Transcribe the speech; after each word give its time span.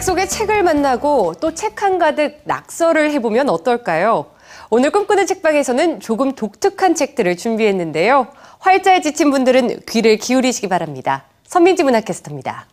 책 0.00 0.04
속의 0.04 0.28
책을 0.30 0.62
만나고 0.62 1.34
또 1.40 1.50
책 1.52 1.82
한 1.82 1.98
가득 1.98 2.38
낙서를 2.44 3.10
해보면 3.12 3.50
어떨까요? 3.50 4.26
오늘 4.70 4.90
꿈꾸는 4.92 5.26
책방에서는 5.26 6.00
조금 6.00 6.32
독특한 6.34 6.94
책들을 6.94 7.36
준비했는데요. 7.36 8.28
활자에 8.60 9.02
지친 9.02 9.30
분들은 9.30 9.80
귀를 9.86 10.16
기울이시기 10.16 10.68
바랍니다. 10.68 11.24
선민지 11.44 11.82
문학캐스터입니다. 11.84 12.66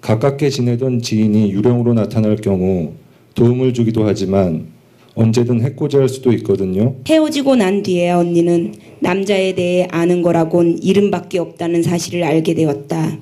가깝게 0.00 0.50
지내던 0.50 1.02
지인이 1.02 1.52
유령으로 1.52 1.94
나타날 1.94 2.34
경우 2.36 2.94
도움을 3.36 3.72
주기도 3.72 4.04
하지만 4.04 4.66
언제든 5.14 5.60
해코지할 5.62 6.08
수도 6.08 6.32
있거든요. 6.32 6.96
헤어지고 7.08 7.54
난 7.54 7.82
뒤에 7.84 8.10
언니는 8.10 8.74
남자에 9.00 9.54
대해 9.54 9.86
아는 9.92 10.22
거라곤 10.22 10.78
이름밖에 10.82 11.38
없다는 11.38 11.84
사실을 11.84 12.24
알게 12.24 12.54
되었다. 12.54 13.18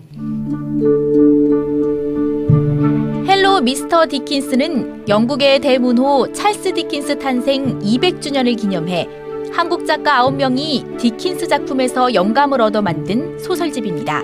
미스터 3.66 4.06
디킨스는 4.06 5.08
영국의 5.08 5.58
대문호 5.58 6.32
찰스 6.32 6.72
디킨스 6.72 7.18
탄생 7.18 7.80
200주년을 7.80 8.56
기념해 8.56 9.08
한국 9.52 9.84
작가 9.84 10.24
9명이 10.24 10.96
디킨스 10.98 11.48
작품에서 11.48 12.14
영감을 12.14 12.60
얻어 12.60 12.80
만든 12.80 13.36
소설집입니다. 13.40 14.22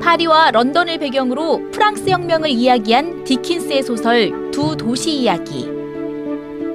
파리와 0.00 0.52
런던을 0.52 0.96
배경으로 0.96 1.60
프랑스 1.70 2.08
혁명을 2.08 2.48
이야기한 2.48 3.24
디킨스의 3.24 3.82
소설 3.82 4.50
두 4.50 4.74
도시 4.74 5.12
이야기. 5.12 5.68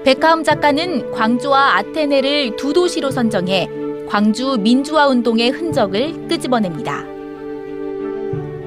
백가흠 0.03 0.43
작가는 0.43 1.09
광주와 1.09 1.77
아테네를 1.77 2.57
두 2.57 2.73
도시로 2.73 3.09
선정해 3.09 3.67
광주 4.07 4.55
민주화 4.59 5.07
운동의 5.07 5.49
흔적을 5.49 6.27
끄집어냅니다. 6.27 7.14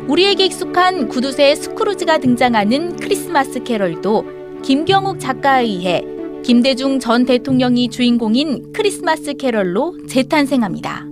우리에게 0.08 0.46
익숙한 0.46 1.08
구두쇠 1.08 1.54
스크루지가 1.54 2.18
등장하는 2.18 2.96
크리스마스 2.96 3.62
캐럴도 3.62 4.24
김경욱 4.62 5.20
작가에 5.20 5.64
의해 5.64 6.02
김대중 6.42 6.98
전 6.98 7.26
대통령이 7.26 7.90
주인공인 7.90 8.72
크리스마스 8.72 9.34
캐럴로 9.34 10.06
재탄생합니다. 10.08 11.07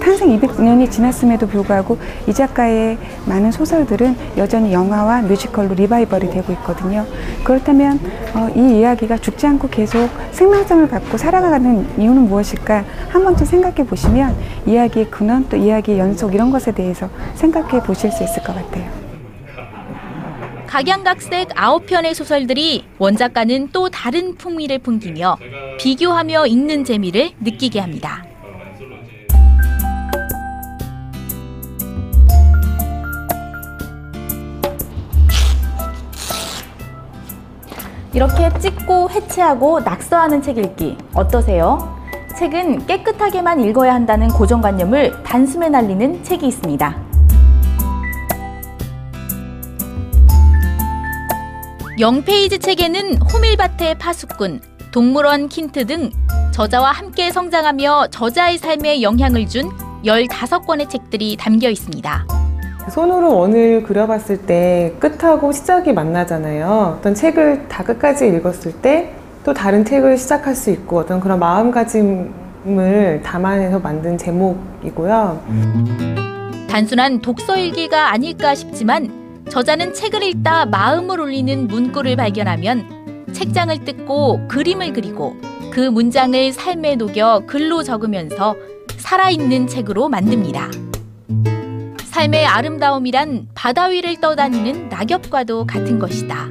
탄생 0.00 0.38
200년이 0.38 0.90
지났음에도 0.90 1.46
불구하고 1.46 1.98
이 2.28 2.32
작가의 2.32 2.98
많은 3.26 3.50
소설들은 3.52 4.16
여전히 4.36 4.72
영화와 4.72 5.22
뮤지컬로 5.22 5.74
리바이벌이 5.74 6.30
되고 6.30 6.52
있거든요. 6.54 7.06
그렇다면 7.42 7.98
어, 8.34 8.48
이 8.54 8.78
이야기가 8.78 9.18
죽지 9.18 9.46
않고 9.46 9.68
계속 9.68 10.08
생명성을 10.32 10.88
갖고 10.88 11.16
살아가는 11.16 11.86
이유는 11.98 12.28
무엇일까 12.28 12.84
한 13.08 13.24
번쯤 13.24 13.46
생각해 13.46 13.86
보시면 13.86 14.36
이야기의 14.66 15.10
근원 15.10 15.48
또 15.48 15.56
이야기의 15.56 15.98
연속 15.98 16.34
이런 16.34 16.50
것에 16.50 16.72
대해서 16.72 17.08
생각해 17.34 17.82
보실 17.82 18.10
수 18.12 18.24
있을 18.24 18.42
것 18.42 18.54
같아요. 18.54 19.04
각양각색 20.66 21.50
아홉 21.54 21.86
편의 21.86 22.14
소설들이 22.14 22.84
원작과는 22.98 23.68
또 23.72 23.88
다른 23.90 24.34
풍미를 24.34 24.80
풍기며 24.80 25.36
비교하며 25.78 26.46
읽는 26.46 26.84
재미를 26.84 27.30
느끼게 27.40 27.78
합니다. 27.78 28.24
이렇게 38.14 38.48
찍고 38.60 39.10
해체하고 39.10 39.80
낙서하는 39.80 40.40
책 40.40 40.58
읽기 40.58 40.96
어떠세요? 41.14 41.98
책은 42.38 42.86
깨끗하게만 42.86 43.60
읽어야 43.60 43.92
한다는 43.92 44.28
고정관념을 44.28 45.24
단숨에 45.24 45.68
날리는 45.68 46.22
책이 46.22 46.46
있습니다. 46.46 46.96
영페이지 51.98 52.58
책에는 52.58 53.18
호밀밭의 53.18 53.98
파수꾼, 53.98 54.60
동물원 54.92 55.48
킨트 55.48 55.86
등 55.86 56.10
저자와 56.52 56.92
함께 56.92 57.32
성장하며 57.32 58.08
저자의 58.10 58.58
삶에 58.58 59.02
영향을 59.02 59.48
준 59.48 59.70
15권의 60.04 60.88
책들이 60.88 61.36
담겨 61.36 61.68
있습니다. 61.68 62.33
손으로 62.90 63.36
원을 63.36 63.82
그려봤을 63.82 64.46
때 64.46 64.94
끝하고 64.98 65.52
시작이 65.52 65.92
만나잖아요. 65.92 66.96
어떤 66.98 67.14
책을 67.14 67.68
다 67.68 67.82
끝까지 67.82 68.28
읽었을 68.28 68.72
때 68.80 69.24
또 69.44 69.52
다른 69.52 69.84
책을 69.84 70.16
시작할 70.16 70.54
수 70.54 70.70
있고 70.70 71.00
어떤 71.00 71.20
그런 71.20 71.38
마음가짐을 71.38 73.20
담아내서 73.22 73.78
만든 73.78 74.16
제목이고요. 74.16 75.44
단순한 76.68 77.20
독서 77.20 77.56
일기가 77.58 78.10
아닐까 78.10 78.54
싶지만 78.54 79.44
저자는 79.50 79.92
책을 79.92 80.22
읽다 80.22 80.64
마음을 80.66 81.20
울리는 81.20 81.68
문구를 81.68 82.16
발견하면 82.16 83.26
책장을 83.34 83.84
뜯고 83.84 84.48
그림을 84.48 84.94
그리고 84.94 85.36
그 85.70 85.80
문장을 85.80 86.52
삶에 86.52 86.96
녹여 86.96 87.42
글로 87.46 87.82
적으면서 87.82 88.56
살아있는 88.96 89.66
책으로 89.66 90.08
만듭니다. 90.08 90.70
삶의 92.14 92.46
아름다움이란 92.46 93.48
바다 93.56 93.86
위를 93.86 94.20
떠다니는 94.20 94.88
낙엽과도 94.88 95.66
같은 95.66 95.98
것이다. 95.98 96.46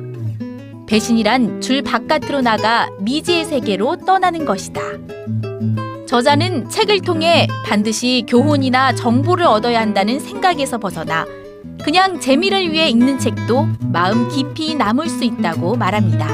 배신이란 0.87 1.61
줄 1.61 1.81
바깥으로 1.81 2.41
나가 2.41 2.89
미지의 2.99 3.45
세계로 3.45 3.95
떠나는 4.05 4.43
것이다. 4.43 4.81
저자는 6.05 6.67
책을 6.67 6.99
통해 6.99 7.47
반드시 7.65 8.25
교훈이나 8.27 8.93
정보를 8.93 9.45
얻어야 9.45 9.79
한다는 9.79 10.19
생각에서 10.19 10.79
벗어나 10.79 11.25
그냥 11.81 12.19
재미를 12.19 12.69
위해 12.69 12.89
읽는 12.89 13.17
책도 13.19 13.69
마음 13.93 14.27
깊이 14.27 14.75
남을 14.75 15.07
수 15.07 15.23
있다고 15.23 15.77
말합니다. 15.77 16.27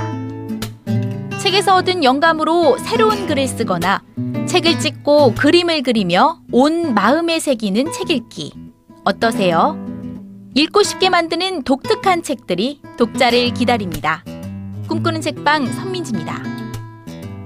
책에서 1.37 1.75
얻은 1.75 2.03
영감으로 2.03 2.79
새로운 2.79 3.27
글을 3.27 3.47
쓰거나 3.47 4.01
책을 4.47 4.79
찍고 4.79 5.35
그림을 5.35 5.83
그리며 5.83 6.39
온 6.51 6.95
마음에 6.95 7.39
새기는 7.39 7.91
책 7.91 8.09
읽기. 8.09 8.68
어떠세요? 9.03 9.77
읽고 10.55 10.83
싶게 10.83 11.09
만드는 11.09 11.63
독특한 11.63 12.23
책들이 12.23 12.81
독자를 12.97 13.53
기다립니다. 13.53 14.23
꿈꾸는 14.87 15.21
책방 15.21 15.67
선민지입니다. 15.67 16.68